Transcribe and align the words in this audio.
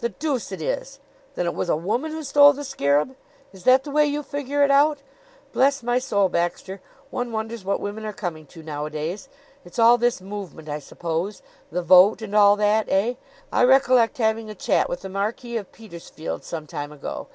"The 0.00 0.08
deuce 0.08 0.50
it 0.50 0.60
is! 0.60 0.98
Then 1.36 1.46
it 1.46 1.54
was 1.54 1.68
a 1.68 1.76
woman 1.76 2.10
who 2.10 2.24
stole 2.24 2.52
the 2.52 2.64
scarab? 2.64 3.14
Is 3.52 3.62
that 3.62 3.84
the 3.84 3.92
way 3.92 4.04
you 4.04 4.24
figure 4.24 4.64
it 4.64 4.70
out? 4.72 4.98
Bless 5.52 5.80
my 5.80 6.00
soul, 6.00 6.28
Baxter, 6.28 6.80
one 7.10 7.30
wonders 7.30 7.64
what 7.64 7.78
women 7.78 8.04
are 8.04 8.12
coming 8.12 8.46
to 8.46 8.64
nowadays. 8.64 9.28
It's 9.64 9.78
all 9.78 9.96
this 9.96 10.20
movement, 10.20 10.68
I 10.68 10.80
suppose. 10.80 11.40
The 11.70 11.82
Vote, 11.82 12.20
and 12.20 12.34
all 12.34 12.56
that 12.56 12.86
eh? 12.88 13.14
I 13.52 13.62
recollect 13.62 14.18
having 14.18 14.50
a 14.50 14.56
chat 14.56 14.88
with 14.88 15.02
the 15.02 15.08
Marquis 15.08 15.56
of 15.56 15.70
Petersfield 15.70 16.42
some 16.42 16.66
time 16.66 16.90
ago. 16.90 17.28